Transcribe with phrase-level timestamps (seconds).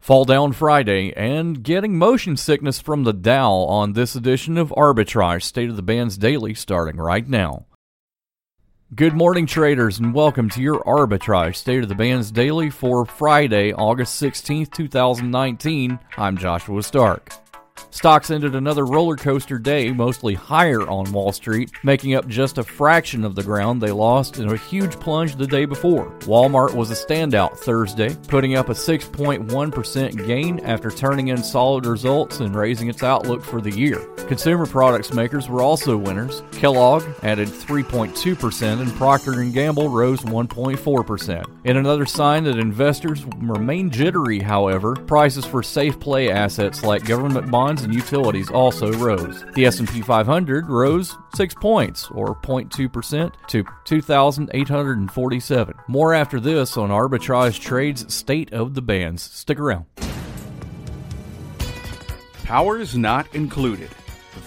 [0.00, 5.42] Fall down Friday and getting motion sickness from the Dow on this edition of Arbitrage
[5.42, 7.66] State of the Bands Daily starting right now.
[8.94, 13.74] Good morning, traders, and welcome to your Arbitrage State of the Bands Daily for Friday,
[13.74, 15.98] August 16th, 2019.
[16.16, 17.34] I'm Joshua Stark.
[17.92, 22.62] Stocks ended another roller coaster day, mostly higher on Wall Street, making up just a
[22.62, 26.10] fraction of the ground they lost in a huge plunge the day before.
[26.20, 32.40] Walmart was a standout Thursday, putting up a 6.1% gain after turning in solid results
[32.40, 33.98] and raising its outlook for the year.
[34.28, 36.42] Consumer products makers were also winners.
[36.52, 41.44] Kellogg added 3.2% and Procter & Gamble rose 1.4%.
[41.64, 47.50] In another sign that investors remain jittery, however, prices for safe play assets like government
[47.50, 49.44] bonds and utilities also rose.
[49.54, 55.74] The S&P 500 rose 6 points or 0.2% to 2847.
[55.88, 59.22] More after this on Arbitrage Trade's State of the Bands.
[59.22, 59.86] Stick around.
[62.44, 63.90] Powers Not Included,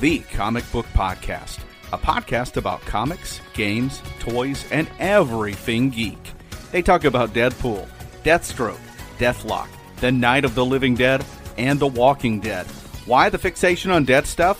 [0.01, 1.59] the comic book podcast.
[1.93, 6.33] A podcast about comics, games, toys, and everything geek.
[6.71, 7.87] They talk about Deadpool,
[8.23, 8.79] Deathstroke,
[9.19, 9.67] Deathlok,
[10.01, 11.23] The Night of the Living Dead,
[11.57, 12.65] and The Walking Dead.
[13.05, 14.59] Why the fixation on dead stuff?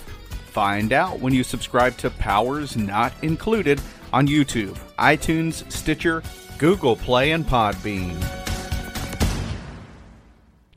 [0.52, 3.82] Find out when you subscribe to Powers Not Included
[4.12, 6.22] on YouTube, iTunes, Stitcher,
[6.58, 8.43] Google Play, and Podbean.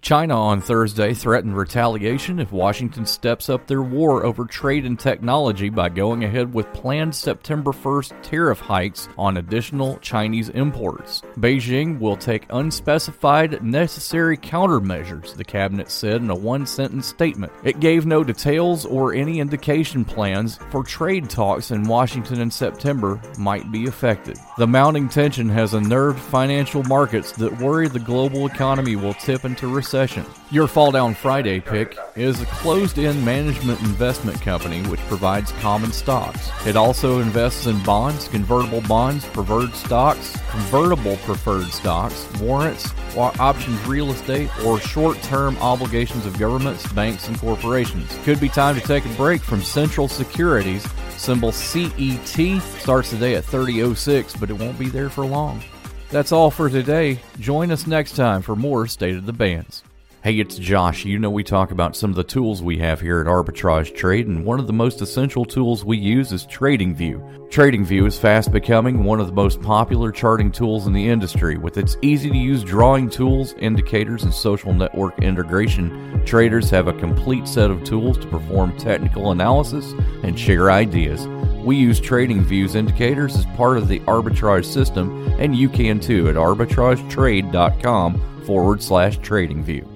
[0.06, 5.68] China on Thursday threatened retaliation if Washington steps up their war over trade and technology
[5.68, 11.22] by going ahead with planned September 1st tariff hikes on additional Chinese imports.
[11.38, 17.52] Beijing will take unspecified necessary countermeasures, the cabinet said in a one sentence statement.
[17.64, 23.20] It gave no details or any indication plans for trade talks in Washington in September
[23.40, 24.38] might be affected.
[24.56, 29.66] The mounting tension has unnerved financial markets that worry the global economy will tip into
[29.66, 30.26] recession session.
[30.50, 35.90] Your Fall Down Friday pick is a closed end management investment company which provides common
[35.90, 36.50] stocks.
[36.66, 44.10] It also invests in bonds, convertible bonds, preferred stocks, convertible preferred stocks, warrants, options real
[44.10, 48.14] estate, or short term obligations of governments, banks, and corporations.
[48.24, 50.86] Could be time to take a break from Central Securities.
[51.16, 55.62] Symbol CET starts today at 3006, but it won't be there for long.
[56.10, 57.20] That's all for today.
[57.40, 59.82] Join us next time for more State of the Bands.
[60.22, 61.04] Hey, it's Josh.
[61.04, 64.26] You know, we talk about some of the tools we have here at Arbitrage Trade,
[64.26, 67.48] and one of the most essential tools we use is TradingView.
[67.50, 71.58] TradingView is fast becoming one of the most popular charting tools in the industry.
[71.58, 76.92] With its easy to use drawing tools, indicators, and social network integration, traders have a
[76.98, 79.92] complete set of tools to perform technical analysis
[80.24, 81.24] and share ideas.
[81.66, 86.36] We use TradingView's indicators as part of the arbitrage system, and you can too at
[86.36, 89.95] arbitragetrade.com forward slash tradingview.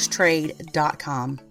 [0.07, 1.50] trade.com.